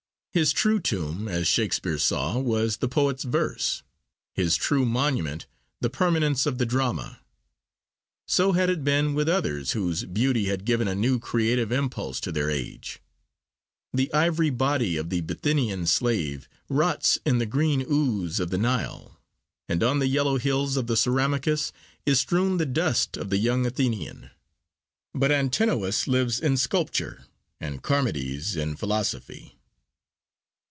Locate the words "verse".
3.25-3.83